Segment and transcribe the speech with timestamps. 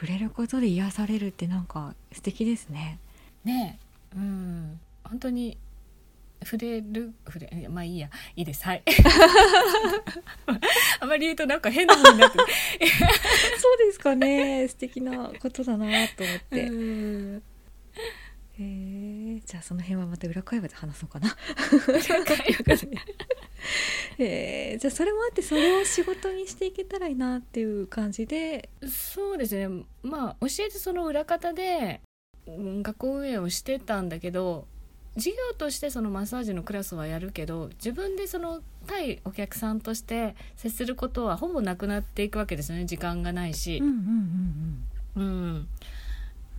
[0.00, 3.00] 触れることで癒されるってなんか素敵ですね。
[3.44, 3.80] ね
[4.14, 4.78] うん。
[5.02, 5.58] 本当に
[6.44, 8.08] 触れる触れまあいいや。
[8.36, 8.64] いいです。
[8.64, 8.82] はい。
[11.00, 12.38] あまり言うとなんか変な風になって
[13.58, 14.68] そうですかね。
[14.68, 16.70] 素敵なことだなと思って。
[18.60, 18.88] うん
[19.38, 21.36] えー、じゃあその辺はまた裏会話で話そうかな。
[24.18, 28.68] え ー、じゃあそれもあってそれを仕事にしていけたらいいなっていう感じで。
[28.88, 32.00] そうですねまあ教えてその裏方で
[32.46, 34.66] うん学校運営をしてたんだけど
[35.14, 43.78] 授業としてそのマッサージのクラスはやるけど自分でその対お客さんとして接することはほぼなくなっていくわけですよね時間がないし。
[43.78, 43.94] うんうん
[45.16, 45.68] うんうん、でうん。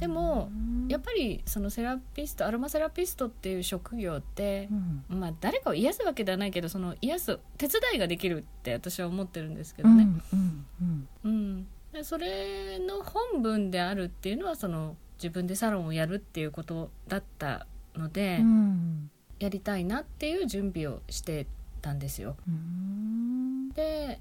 [0.08, 0.49] も
[0.88, 4.70] やっぱぱりそのセラピストアロマセラピストっていう職業って
[5.09, 5.20] う、ん。
[5.20, 10.07] まあ誰かを癒すわけではないけどその癒す手伝いができるって私は思ってるんですけどね。
[10.34, 17.65] うんうんでそれの本文であるっていうのはその自分でサロンをやるっていうことだった
[17.96, 19.09] ので、うん。
[19.40, 21.48] やりたいなっていう準備をして
[21.81, 22.35] たんですよ。
[22.48, 23.70] うん。
[23.70, 24.20] で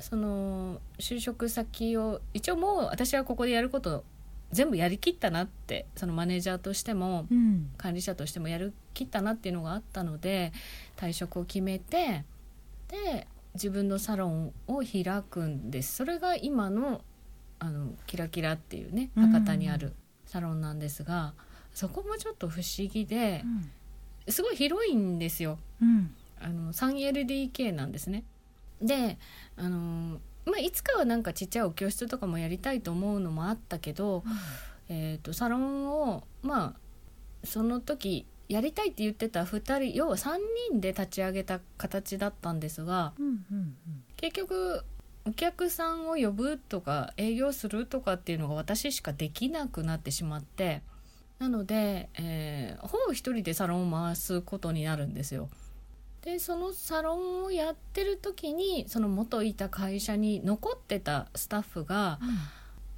[0.00, 4.04] その就職先を一応もう私はここでやること
[4.52, 7.70] 全部やりきったなってそのマネージャーとしてもうん。
[7.76, 10.52] 管理者としてもやるきったなっていうのがあったので
[10.96, 12.24] 退職を決めて
[12.88, 15.96] で自分のサロンを開くんです。
[15.96, 17.02] それが今の
[17.58, 19.30] あのキラキラっていうねうん。
[19.30, 19.92] 博多にある
[20.26, 21.34] サロンなんですが、
[21.74, 23.46] そこもちょっと不思議でう
[24.30, 24.32] ん。
[24.32, 25.58] すごい広いんですよ。
[25.82, 26.14] うん。
[26.40, 28.24] あの 3LDK なんですね。
[28.80, 29.18] で
[29.56, 34.24] あのまあ、いつかはなんかちっちゃいお教室とかもやりたいと思うのもあったけど、
[34.88, 40.36] えー、とサロンをまあその時やりたいって言ってた2人要は3
[40.70, 43.76] 人で立ち上げた形だったんですがうんうん
[44.16, 44.82] 結局
[45.26, 50.82] お客さんを呼ぶとか営業するとかっていうのが私しかできなくなってしまって
[51.38, 55.48] なので、えーほぼ一人でサロンを回すことになるんですよ。
[56.22, 62.18] でそのサロンをやってる時にその元いた会社に残ってたスタッフが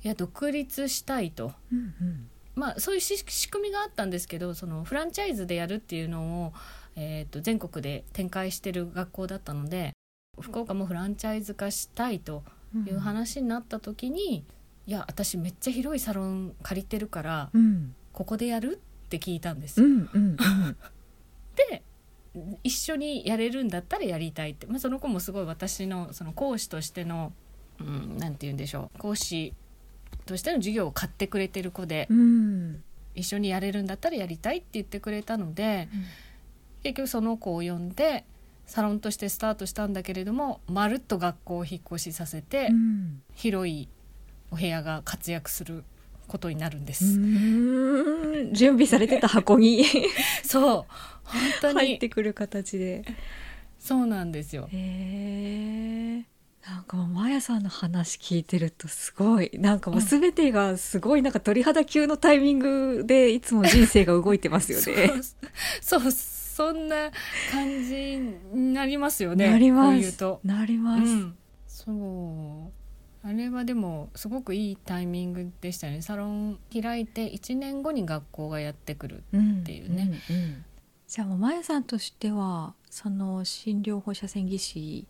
[0.03, 1.53] いや独立したいと。
[1.73, 2.29] うんうん。
[2.57, 6.53] まあ、そういうし仕組みがあったんですけどそのフランチャイズでやるっていうのを、
[6.97, 9.93] えー、と全国で展開してる学校だったので
[10.41, 12.43] 福岡もフランチャイズ化したいと
[12.75, 14.45] うんいう話になった時に、
[14.87, 17.95] いや私めっちゃ広いサロン借りてるからうん。
[18.13, 18.81] ここでやる？
[19.07, 19.81] って聞いたんです。
[19.81, 19.87] よ。
[19.87, 20.37] うんうん
[22.63, 27.33] 一緒にやれるんだったらやりたいって、まあ、その子もすごい私のその講師としての、
[27.81, 28.99] うん、なんて言うんでしょう。
[28.99, 29.55] 講師
[30.27, 32.07] としての授業を買ってくれてる子で。
[32.11, 32.83] うん。
[33.15, 35.89] 一緒にやれるんだったらやりたいって言ってくれたので
[36.85, 38.25] 結局その子を呼んで
[38.67, 43.23] サロンとしてスタートしたんだけれどもまるっと学校を引っ越しさせて、うん。
[43.35, 43.89] 広い
[44.51, 45.85] お部屋が活躍する
[46.31, 47.05] ことになるんでうす。
[48.53, 49.85] 準備されてた箱に
[50.43, 50.63] そう
[51.25, 53.05] 本当に入ってくる形で。
[53.79, 54.69] そうなんですよ。
[54.71, 56.25] へえ。
[56.69, 65.11] なんかもうマヤさんの話聞いてるとすごいなんかもう全てがすごいなんか鳥肌級のタイミングでいつも人生が動いてますよね。
[65.81, 67.11] そうそんな
[67.51, 68.19] 感じ
[68.53, 69.49] になりますよね。
[69.49, 70.41] なりますこう言うと。
[70.45, 71.03] なります。
[71.03, 71.37] うん、
[71.67, 72.80] そう
[73.23, 80.21] あれはでもすごくいいタイミングでしたねサロン開いて1年後に学校がやってくるうんっていうね。
[80.31, 80.65] うんうん
[81.11, 85.09] じゃあもうマヤさんとしてはその診療放射線技師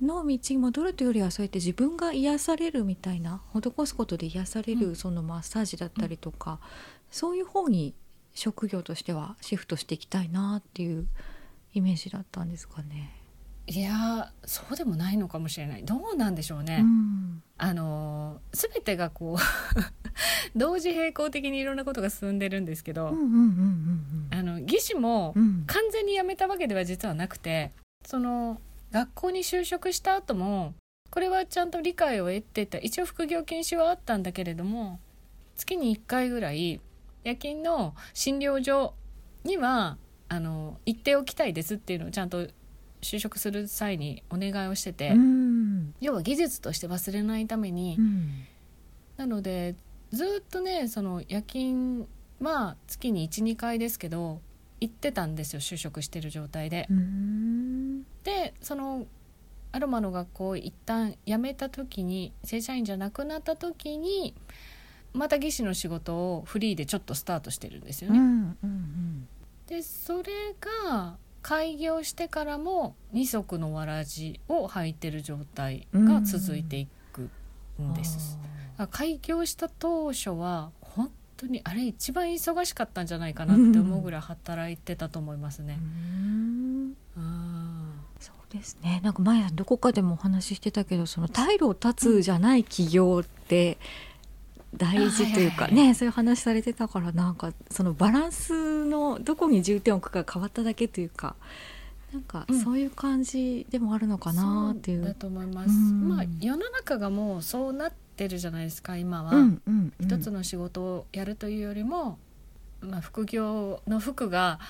[0.00, 6.60] の道に戻るというよりはそうやって自分が癒されるみたいな施すことで癒されうるそのマッサージだったりとか、
[7.10, 7.92] そういう方に
[8.34, 11.08] 職業としてはシフトしていきたいなっていう
[11.74, 13.10] イメージだったんですかね。
[13.68, 15.84] いやーそうでもないのかもしれない。
[15.84, 16.78] どうなんでしょうね。
[16.82, 17.42] うん。
[17.58, 19.38] あのー全てがこう
[20.56, 23.10] 同時並行的にいろんなことが進んでるんですけど、
[24.62, 27.72] 技師もうんうん完全に辞めたわけでは実はなくて
[28.04, 28.60] その
[28.92, 30.74] 学校に就職した後も
[31.10, 32.78] これはちゃんと理解を得てた。
[32.78, 35.00] 一応副業禁止はあったんだけれども
[35.56, 36.80] 月に1回ぐらい
[37.24, 38.94] 夜勤の診療所
[39.44, 39.98] には
[40.28, 42.48] あの行っておきたいですっていうのをちゃんと
[43.06, 48.44] 就職する際にお願いをしてて、うん要は技術として忘れないために、うん
[49.16, 49.74] なので
[50.12, 52.06] ずっとねその夜勤
[52.42, 54.42] は月に12回ですけど
[54.78, 56.86] 行ってたんですよ就職してる状態で。
[56.90, 59.06] うんでその
[59.72, 64.34] アロマの学校を一旦辞めた時に正社員じゃなくなった時に
[65.12, 68.18] また技師の仕事をフリーでちょっとスタートしてるんですよね。
[68.18, 69.28] うんうん
[69.66, 77.30] でそれが開業してからも二足のわらじを履いてる状態が続いていく
[77.80, 78.36] んです。
[78.90, 85.78] 開業した当初は本当にあれ一番忙しかったんじゃないかなって思うぐらい働いてたと思いますね。
[88.18, 93.78] そうですねなんか前どこかでもお話ししてたけどその退路を断つじゃない企業って
[94.76, 101.36] 大事というかね、そういう話されてたからなんかそのバランスのどこに重点を置くか変わっただけというか
[102.12, 104.98] なんかそういう感じでもあるのかなっていう。
[105.00, 105.70] うん、だと思います。
[105.70, 112.18] まあ世の中がもうそうなってるじゃないですか今は、うんうんうん、一つの仕事をやるというよりも、
[112.80, 114.60] まあ、副業の服が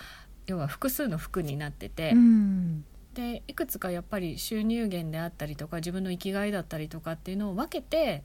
[0.46, 2.84] 要は複数の服になってて、うん、
[3.16, 8.22] でいくつかやっぱり収入源であったりとか自分の生きがいだったりとかっていうのを分けて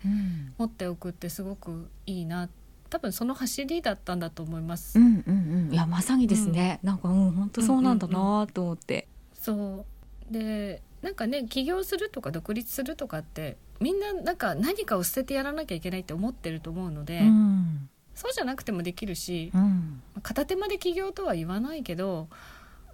[0.58, 2.50] 持っておくってすごくいいな。
[2.90, 5.00] 多分その走りだったんだと思います。
[5.00, 9.08] うんうんうん、いやまさにですね、うん、なんかうん本当そうなんだなと思って。
[9.48, 9.86] うんうんうん、そ
[10.30, 10.34] う。
[10.34, 22.28] でなんかね起業するとか独立するとかってみんななんか何かを捨ててやらなきゃいけないって思ってると思うので、うん、そうじゃなくてもできるし、うん、片手間で起業とは言わないけど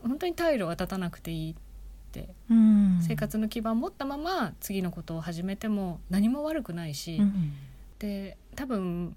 [0.02, 1.52] 本当に退路は立たなくていい。
[1.52, 1.67] って、
[2.50, 7.20] うん、生活の基盤を持ったまま次のことを始めても何も悪くないし、
[8.00, 9.16] で多分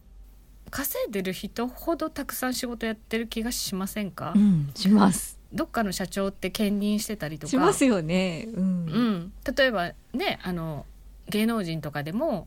[0.71, 4.35] 稼いでる人ほどたくさん仕事やってる気がしませんか、
[4.75, 5.39] します。
[5.53, 7.51] どっかの社長って兼任してたりとか。
[7.51, 10.87] しますよね、うん、うん、例えばねあの
[11.29, 12.47] 芸能人とかでも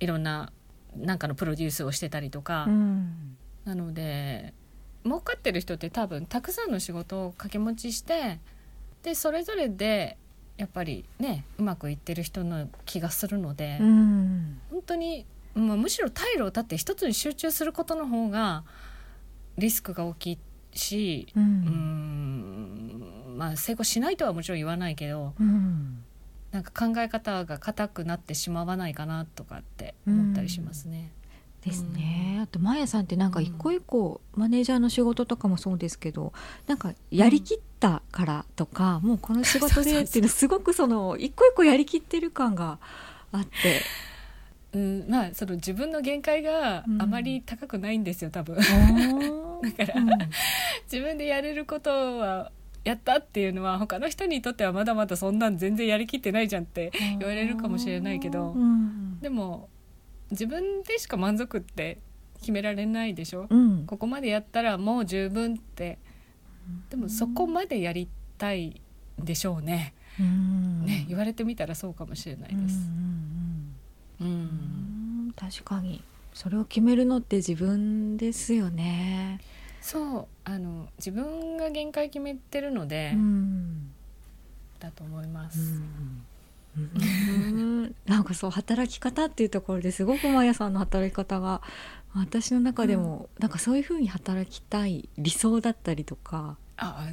[0.00, 0.52] いろんな
[0.96, 4.52] なんかのプロデュースをしてたりとか、うん、なので
[5.04, 8.38] 儲かってる人って多分たくさんの仕事を掛け持ちして
[9.02, 10.16] でそれぞれで
[10.56, 18.64] やっぱりねうまくいってる人の気がするので、うん、本当に、まあ、むしろ退路を立って一つに集中することの方が
[19.58, 20.38] リスクが大きい
[20.74, 26.04] し、うん、うんまあ成功しないとはもちろん言わないけど、うん、
[26.52, 31.10] なんか考え方が硬くなってしまわないかなとかって思ったりしますね。
[31.21, 31.21] うん、
[31.64, 36.32] ですね、あとマヤさんってなんか一個一個、マネージャーの仕事とかもそうですけど
[36.66, 42.78] なんかやりきったからとか、もうこの仕事でっていうのすごくその 一個一個やりきってる感が
[43.30, 43.82] あって。
[44.74, 48.56] うん、まあその自分の限界があまり高くないんですよ、多分。
[49.76, 50.08] だから、うん、
[50.90, 52.50] 自分でやれることは
[52.82, 59.68] やったっていうのは他の人にとってはまだまだそんなん全然やりきってないじゃんって言われるかもしれないけど、うん、でも
[60.32, 61.98] 自分でしか満足って
[62.40, 65.98] 決められないでしょ、うん、ここまでやったらもう十分って。
[66.90, 68.08] でもそこまでやり
[68.38, 68.80] たい
[69.18, 72.88] でしょうね、うん、ね言われてみたらそうかもしれないです。
[74.20, 76.02] うん、確かに。
[76.32, 79.40] それを決めるのって自分ですよね。
[79.80, 80.26] そう。
[80.44, 83.90] あの自分が限界決めてるので、うん、
[84.78, 85.58] だと思います。
[85.58, 86.22] うん、
[88.06, 91.60] なんかそう働き方っていうところですごくマヤさんの働き方が
[92.14, 96.58] 私の中でも、なんかそういうふうに働きたい理想だったりとか。
[96.76, 97.08] あ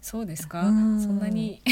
[0.00, 1.62] そうですか、うん、そんなに？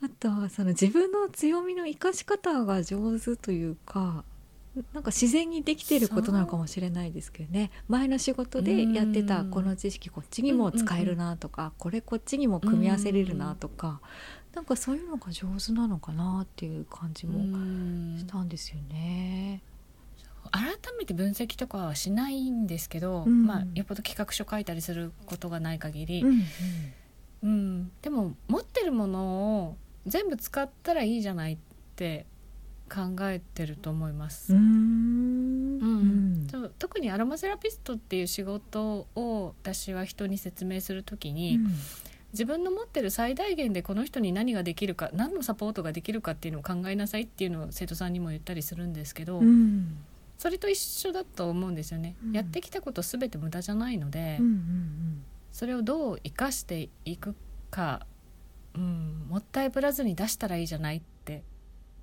[0.00, 4.24] あとはその自分の強みの生かし方が上手というか
[4.92, 7.70] なんか自然にできてることなのかもしれないですけどね。
[7.88, 14.00] 前の仕事でやってたこの知識こっちにも使えるなとか、これこっちにも組み合わせれるなとか、
[14.54, 17.38] なんかそういうのが上手なのかなっていう感じも
[18.18, 19.62] したんですよね。
[20.50, 26.42] 改めて分析とかはしないんですけど、うん、まあ、よっぽど企画書書いたりすることがない限り、うん、
[27.42, 31.58] うん、でも持ってるものを全部使ったらいいじゃないっ
[31.96, 32.26] て
[32.88, 34.52] 考えてると思います。
[34.54, 35.78] うん。
[35.80, 36.72] うん。
[36.78, 41.72] 特にアロマセラピストっていう仕事を私は人に説明する時に、うん、
[42.32, 49.98] 自分の持ってる最大限でこの人に何ができるか何のサポートができるかっていうのを考えなさいっていうのを生徒さんにも言ったりするんですけど、うん、
[50.38, 52.16] それと一緒だと思うんですよね。
[52.24, 54.38] うん、やってきたこと全て無駄じゃないので、
[55.52, 57.34] それをどう生かしていく
[57.70, 58.06] か、
[58.74, 61.42] うん、もったいぶらずに出したらいいじゃないって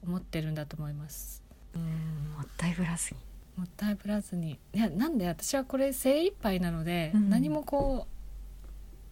[0.05, 1.43] 思ってるんだと思います。
[1.75, 1.81] うん
[2.37, 3.19] もったいぶらずに。
[3.57, 4.59] もったいぶらずに。
[4.73, 8.07] いやなんで私はこれ精一杯なので、うん、何もこ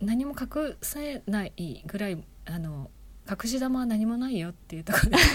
[0.02, 2.92] う何も隠せないぐらいあの
[3.30, 5.18] 隠し玉は何もないよっていうところで。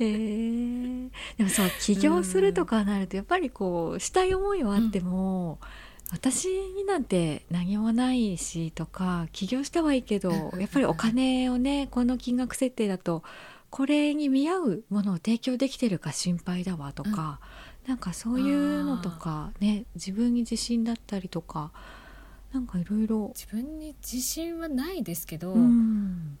[0.00, 5.68] えー、でもそう起業するとかなるとやっぱりこうしたい思いはあっても、うん、
[6.10, 13.22] 私になんて何もないしとか起業したはいいけどやっぱりお金をね この金額設定だと
[13.70, 17.40] これに見合うものを提供できてるか心配だわとか、
[17.84, 21.72] うん、なんかそういうのとかね自分に自信だったりとか
[22.52, 23.32] なんかいろいろ。
[23.34, 26.38] 自分に自信はないですけど、うん、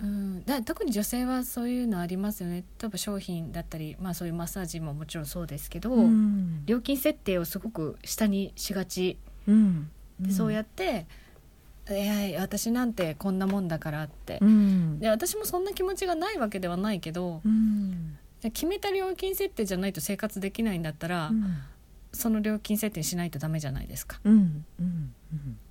[0.00, 2.64] うん、だ特に女性はそういうのありますよね。
[2.80, 6.64] 例えば商品だったり、まあ、そういうマッサージももちろんそうですけど、うん。
[6.66, 9.18] 料金設定をすごく下にしがち。
[9.48, 9.90] うん。
[10.20, 11.06] でそうやって
[11.90, 14.98] 「いやいや私なんてこんなもんだから」って、うん。
[15.00, 18.16] で私もそんな気持ちがないわけではないけどうん。
[18.40, 21.56] じ決めた料金設定じゃないと生活できないんだったら、うん。
[22.12, 24.20] その料金設定しないとダメじゃないですか。
[24.24, 24.64] うん。
[24.78, 25.14] うん。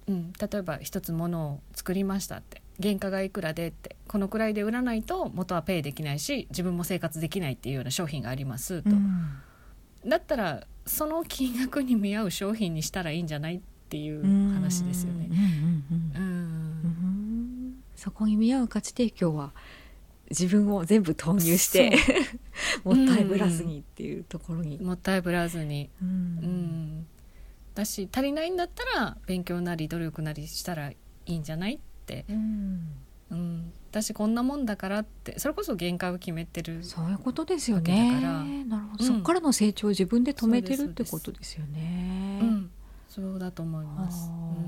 [0.07, 9.39] うん、例えば一つものを作りましたって原価がいくらでってこのくらいで売らないと元はペイできないし自分も生活できないっていうような商品がありますと、うん。
[10.07, 14.22] だったらその金額に見合う商品にしたらいいんじゃないっていう
[14.53, 15.27] 話ですよね。
[15.29, 15.38] うん。
[15.38, 17.72] うんうんううん。
[17.74, 17.84] ん。
[17.96, 19.53] そこに見合う価値提供は
[20.29, 21.98] 自分を全部投入して
[22.84, 24.77] もったいぶらずにっていうところに。
[24.79, 26.12] もったいぶらずに、ううん。
[27.00, 27.07] ん、
[27.75, 31.87] だし足りないんだったら勉強なり努力なりしたらいいんじゃないって、
[32.30, 32.88] うん。
[33.30, 38.14] うん、私こんなもんだからってそれこそ限界を決めてるそういうことですよね。
[38.14, 38.44] だから。
[38.44, 39.08] なるほど、うん。
[39.08, 42.40] そこからの成長を自分で止めてるってことですよね。
[42.42, 42.72] うん、
[43.10, 44.30] そうだと思います。
[44.30, 44.66] うん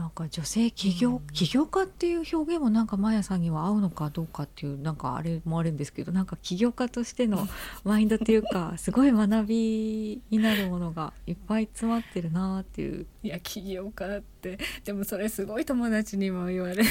[0.00, 1.26] なんか女性起業、うん。
[1.26, 7.46] 起業家っていう表現もなんかマヤさんには合うのかどうかっていうなんかあれもあるんですけどなんか起業家としての
[7.84, 13.06] マインドっていうかすごい学びになるものがいっぱい詰まってるなっていう。
[13.22, 16.84] いや起業家ってでもそれすごい友達にも言われる。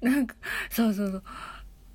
[0.00, 0.34] なんか
[0.70, 1.22] そうそうそう。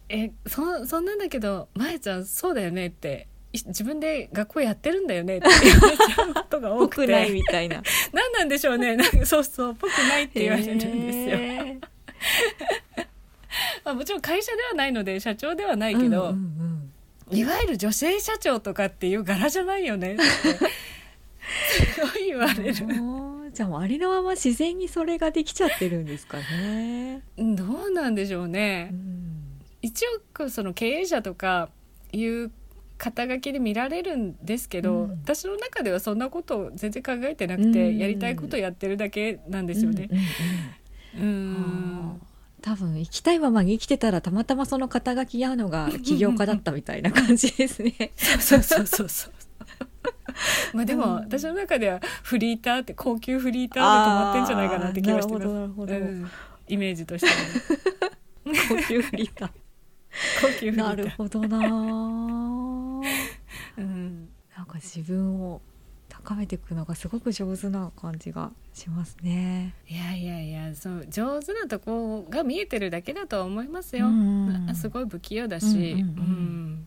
[0.09, 7.82] えそそんなんだけどまやちゃんそうだよねってい自分で学校やってるんだよねって言われちゃうことが多く僕ないてみたいな。
[8.13, 11.79] 何なんでしょうねなんかそうそうぽくないって言われるんですよ、
[13.84, 16.70] まあ、もちろん会社ではないので社長ではないけど、うんうん
[17.32, 20.24] いわゆる女性社長とかっていう柄じゃないよねって
[21.94, 22.86] すごい言われる。
[22.88, 27.22] うんじゃあもうありのまま自然にそれができちゃってるんですかね。
[27.38, 28.89] どうなんでしょうね。
[28.91, 29.29] うん
[29.82, 30.06] 一
[30.39, 31.70] 応その経営者とか
[32.12, 32.51] いう
[33.00, 40.10] 肩書きで見られるんですけど、うん私の中ではそんなことを全然考えてなくて、うんやりたいことやってるだけなんですよね。
[41.18, 42.22] うん
[42.62, 48.12] 多分生きたいままに生きてたらたまたまその肩書きに合うのが起業家だったみたいな感じですね。
[48.18, 49.34] そうそうそうそう。
[50.74, 55.48] まあでも、うん私の中ではフリーターって高級フリーターで止まってんじゃないかなって気がしてます。
[55.48, 56.29] なるほどなるほどうん
[56.68, 57.27] イメージとして
[58.70, 59.50] 高級フリーター。
[60.41, 60.86] 高級フリーター。
[60.89, 61.60] なるほどな
[64.59, 65.61] なんか自分を
[66.09, 69.73] 高めていくのがすごく上手な感じがしますね。
[69.87, 74.67] いやいやいやそう上手なとこが見えてるだけだとは思いますよ、うん。
[74.69, 76.85] あすごい不器用だし、うんうん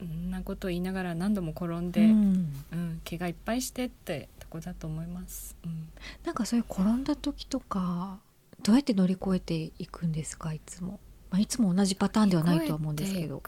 [0.00, 0.30] うん。
[0.30, 2.32] なこと言いながら何度も転んで、ううん。
[2.76, 5.88] ん怪我いっぱいしてってとこだと思います、うん。
[6.24, 8.20] なんかそういう転んだ時とか
[8.62, 10.52] どうやって乗り越えていくんですか？
[10.52, 11.00] いつも、
[11.32, 13.42] まあ、いつも同じパターンではないとは思うんですけど。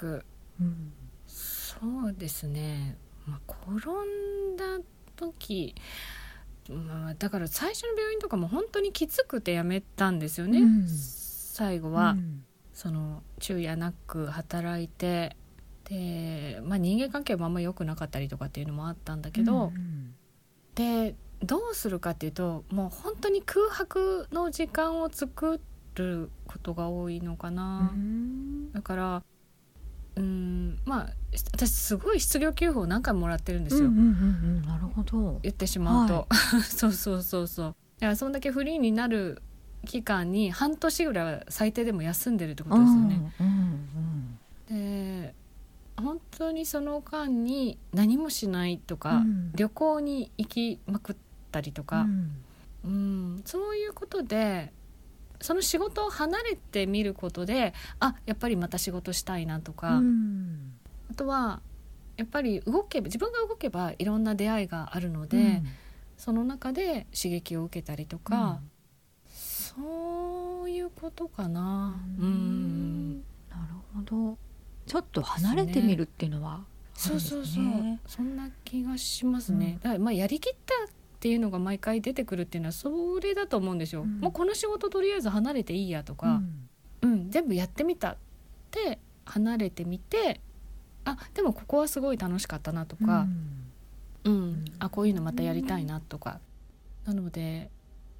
[0.60, 0.92] うん。
[1.28, 2.96] そうですね、
[3.30, 3.90] まあ、転
[4.52, 4.84] んだ
[5.16, 5.74] 時、
[6.68, 10.86] まあ、だから最初の病院とかも本当にきつくてやめたんですよね、うん。
[10.88, 12.12] 最後は。
[12.12, 12.44] うん。
[12.72, 15.36] その昼夜なく働いて
[15.84, 20.14] で、まあ、人間関係もあんま良くなかったりとかっていうのもあったんだけど、うん
[20.74, 25.60] でどうするかっていうともう本当に空白の時間を作
[25.94, 27.92] ることが多いのかうな。
[27.94, 28.72] ん。
[28.72, 29.22] だから
[30.20, 31.08] うんまあ
[31.52, 34.06] 私すごい失業給付を何回ももらってるんですよ、うんうんうんう
[34.60, 35.38] んなるほど。
[35.42, 36.26] 言ってしまうと、
[36.62, 37.66] そうそうそうそう。
[37.66, 39.42] だからそんだけフリーになる
[39.86, 43.32] 期間に半年ぐらいは最低でも休んでるってことですよね。
[43.40, 45.34] うんうんで
[45.96, 49.52] 本当にその間に何もしないとか、うん。
[49.54, 51.16] 旅行に行きまくっ
[51.52, 52.30] たりとうか、ん。
[52.84, 54.72] うんそういうことで
[55.40, 60.72] その仕事を離れてみることであやっぱりまた仕事したいなとか、うん。
[61.10, 61.60] あとは
[62.16, 65.66] やっぱり動けば自分が動けばいろんな出会いがあるので、うん。
[66.16, 68.60] その中で刺激を受けたりとか、
[69.30, 71.98] そういうことかな。
[72.18, 73.12] ううん。
[73.12, 73.14] ん
[73.48, 74.38] なるほど。
[74.86, 77.64] ちょっと離れてみるっていうのはそうそうそう、
[78.06, 79.80] そんな気がしますね、うん。
[79.80, 80.74] だからまあやりきった
[81.20, 84.20] っていうのが毎回出てくるっていうのはそれだと思うんですよ、うん。
[84.20, 86.68] もうこの仕事とりあえず離れていいやとうか、ん。
[87.02, 88.16] うん全部やってみたっ
[88.70, 90.40] て離れてみて
[91.04, 93.26] あでもここはすごい楽しかったなとか、
[94.24, 94.64] うん。
[94.78, 96.40] あこういうのまたやりたいなとか、
[97.04, 97.70] なので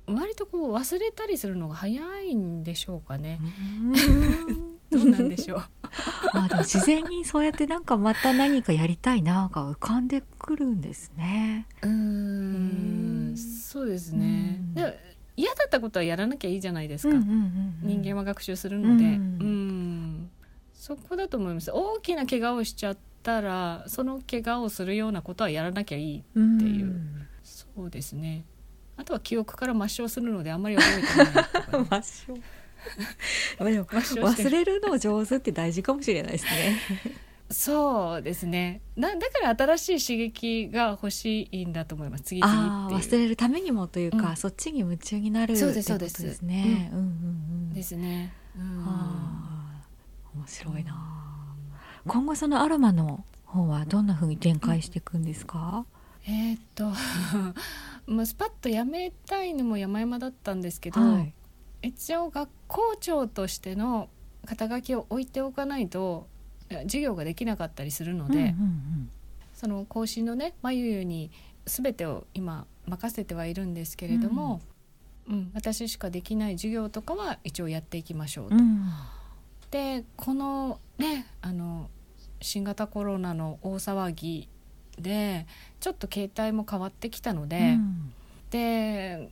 [0.06, 3.40] 割とこう忘れたりするのが早いんでしょうかね、
[4.90, 5.62] どうなんでしょう。
[6.34, 11.66] まあでも自然にそうやってなんかまた何かやりたいなが浮かんでくるんですね。
[11.82, 13.32] うん。
[13.32, 14.60] んそうですね。
[14.60, 14.74] うん。
[14.74, 17.16] で嫌だったことはやらなきゃいいじゃないですか、
[17.82, 20.30] 人間は学習するので、ううんん。
[20.74, 21.70] そこだと思います。
[21.72, 27.00] 大きな怪我をしちゃったらその怪我をするようなことはやらなきゃいいうんっていう。
[27.42, 28.44] そうですね。
[28.96, 31.84] あとは記憶から抹消するのであんまり覚えてないとかね。
[31.88, 32.38] 抹消
[33.58, 36.78] 忘れるの上手って大事かもしれないですね。
[37.52, 46.90] そうですねなだから新しい刺激が欲しいんだと思います次々って忘れるためにもというか、うんそっちに夢中になるそうですそうですね。
[46.92, 47.08] うんうんう
[47.72, 47.74] ん。
[47.74, 49.82] ですね、うんはあ
[50.36, 51.56] 面白いな。
[52.06, 55.84] 今後そのアロマの方はどんな風に展開していくんですか？
[56.28, 56.92] えーっと
[58.06, 61.32] もうスパッとやめたいのも山々だったんですけど、はい。
[61.82, 64.08] 一応学校長としての
[64.46, 66.26] 肩書きを置いておかないと
[66.70, 69.10] え授業ができなかったりするので、うんうん
[69.52, 71.30] その講師のねまゆゆに
[71.66, 74.62] 全てを今任せてはいるんですけれども、
[75.28, 78.54] うん私しかできない授業とかは一応やっていきましょうと。
[78.54, 78.60] うん。
[78.60, 78.82] うん
[79.70, 81.90] でこのねあの
[82.40, 84.48] 新型コロナの大騒ぎ
[84.98, 85.46] で
[85.78, 88.12] ちょっと携帯も変わってきたので、うん
[88.50, 89.30] で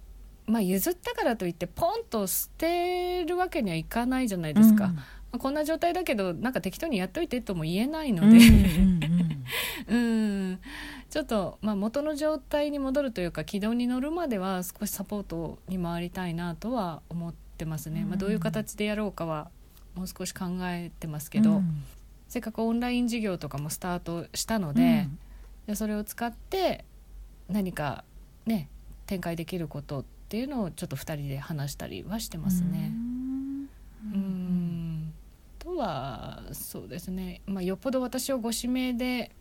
[0.49, 8.77] まあ譲ったからといってポンと捨てるわけにはいかないじゃないですか、まあこんな状態だけどなんか適当にやっといてとも言えないのうんうんで、
[9.89, 9.99] うん。
[10.49, 10.61] うん。
[11.11, 19.51] ちょっと、まあ、元の状態に戻るというか軌道に乗るまでは少しサポートに回りたいなとは思ってますね、まあ、どういう形でやろうかは
[19.95, 21.83] もう少し考えてますけど、うん。
[22.29, 25.09] せっかくオンライン授業とかもスタートしたので,、
[25.67, 26.87] でそれを使って
[27.49, 28.05] 何か
[28.47, 28.69] ね
[29.07, 32.93] 展開できることっていうのをちょっと2人で話したりはしてますね。
[34.13, 35.13] うん。
[35.59, 39.33] とはそうですね、まあ、よっぽど私をご指名で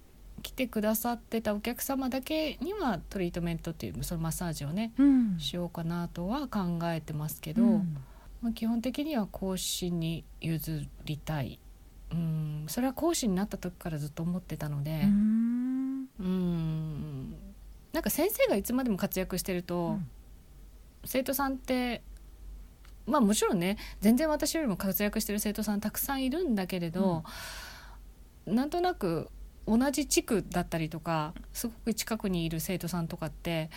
[0.41, 5.39] 来てくださってたお客様だけにはトリートメントっていうそのマッサージをねうん。
[5.39, 7.97] しようかなとは考えてますけど、うん。
[8.41, 11.59] まあ、基本的には講師に譲りたい。
[12.11, 12.65] うん。
[12.67, 16.07] それは講師になった時からずっと思ってたので、うん。
[16.19, 17.35] うん。
[17.93, 20.07] なんか先生がいつまでも活躍してると、うん
[21.07, 22.03] 生徒さんって
[23.05, 27.23] まあもちろんね全然私よりも活躍してる生徒さんたくさんいるんだけれど、
[28.45, 29.29] なんとなく
[29.65, 33.69] 同じ地区だったりとかすごく近くにいる生徒さんとかって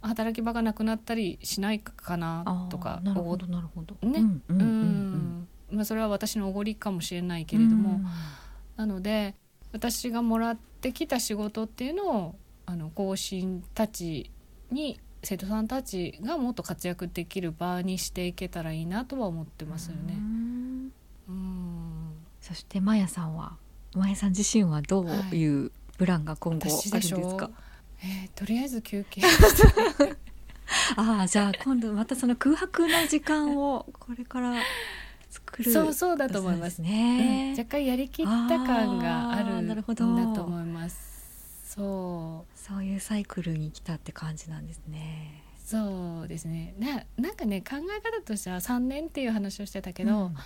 [0.00, 3.94] 働き場がなくなったりしないかなとかなるほどなるほど。
[4.06, 4.20] ね。
[4.48, 4.66] ううんうん
[5.70, 5.74] うん。
[5.74, 5.76] ん。
[5.76, 8.00] まあ、それは私のおごりかもしれないけれども、
[8.76, 9.34] なので
[9.72, 12.34] 私がもらってきた仕事っていうのを
[12.66, 14.30] あの後進たち
[14.70, 20.14] に生徒さんたちがもっと活躍できる場にしていけたらいいなとは思ってますようね。
[20.14, 20.92] ん
[21.28, 22.12] うん。
[22.40, 23.56] そしてマヤさんは
[23.94, 27.50] マヤさん自身はどういうプランが今後あるんですしょか、
[28.02, 29.22] えーとりあえず休憩
[30.96, 34.54] ああじゃあ今度またその空白の時間をこれから
[35.30, 37.60] 作るそうそうだと思いますね、うん。
[37.60, 41.11] 若干やりきった感があるんだと思います。
[41.74, 42.58] そう。
[42.58, 45.42] そういうサイクルに来たって感じなんですね。
[45.64, 46.74] そうですね。
[46.78, 50.36] ななんかね考え方としては3年っていう話をしてたけど、うん。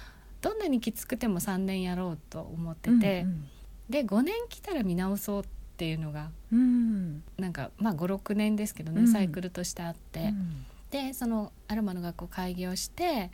[0.40, 3.48] どんなにきつくても3年やろうと思ってて、うん
[3.88, 5.44] で5年来たら見直そうっ
[5.76, 7.22] ていうのがうん。
[7.38, 9.08] なんかまあ56年ですけどね、うん。
[9.08, 10.66] サイクルとしてあって、うん。
[10.90, 13.30] でそのアロマの学校開業して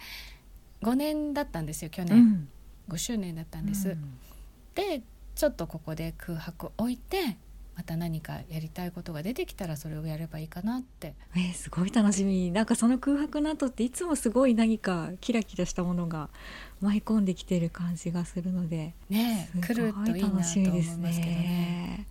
[0.82, 2.48] 5年だったんですよ去年、うん。
[2.88, 3.90] 5周年だったんです。
[3.90, 4.18] うん。
[4.74, 5.02] で
[5.34, 7.38] ちょっとここで空白を置いて
[7.82, 11.14] また何かやりたいことが出てきたらそれをやればいいかなって。
[11.34, 12.52] えーすごい楽しみ。
[12.52, 16.28] なんかその空白の後っていつもすごい何かキラキラしたものが
[16.80, 18.94] 舞い込んできてる感じがするので。
[19.10, 21.36] ねす来るといいなと楽しみで思いますすけどね。
[21.42, 22.06] ね。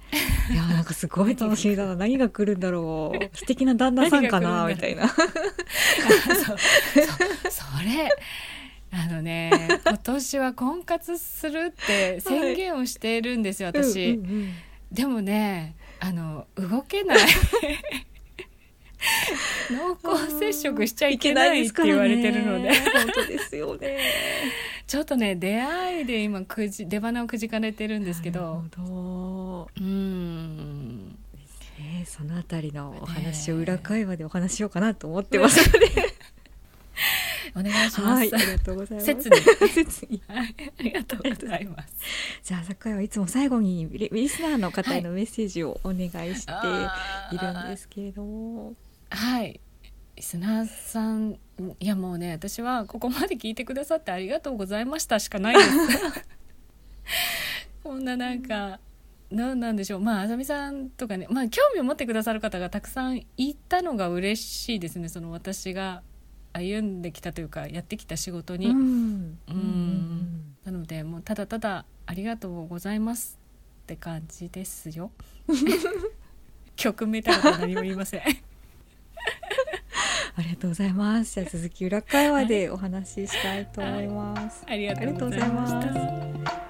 [0.51, 1.95] いやなんかすごい楽しみだな。
[1.95, 3.37] 何が来るんだろう。
[3.37, 5.07] 素敵な旦那さんかなみたいな。
[5.07, 5.23] そそ
[7.81, 8.13] れ
[8.91, 14.53] あのね 今年は婚活するって宣言をしているんですよ、私、うんうんうん
[14.91, 17.19] でもねあの動けない。
[19.71, 22.69] 濃厚接触しちゃいけないって言われてるので。
[22.73, 23.97] 本当ですよね。
[24.85, 28.63] ちょっとね出会いで今くじ出花をくじかれてるんですけど。
[28.77, 31.17] うーん
[31.79, 32.03] ね。
[32.05, 35.87] そのあたりのお話を裏会話でお話ししようかなと思ってますので。
[37.55, 39.05] お願いします、はい、ありがとうございます。
[39.05, 39.35] 切に
[39.69, 40.21] 切に。
[40.27, 41.93] はい、ありがとうございます。
[42.43, 46.51] じゃあ酒井はいつも最後にリリスナーの方へのメッセージをお願いして
[47.35, 48.73] いるんですけれども。
[49.09, 49.59] はい。
[50.15, 51.39] リスナーさん、
[51.79, 55.69] いやもうね、私はここまで聞いてくださってありがとうございましたしかないです。
[57.83, 58.79] こんななんか。
[59.31, 66.03] なんなんでしょうまああさみさんとかねまあ興味を持ってくださる方がたくさんいたのが嬉しいですねその私が
[66.53, 69.39] 歩んできたというかやってきた仕事に、うん。
[69.47, 70.55] うん。
[70.63, 73.39] なのでもうただただありがとうございます
[73.83, 75.11] って感じですよ。
[76.75, 78.21] 曲名たら何も言いません。
[80.33, 81.35] ありがとうございます。
[81.35, 84.63] じゃあ続き裏会話でお話ししたいと思います。
[84.67, 85.73] ありがとうございまし
[86.45, 86.60] た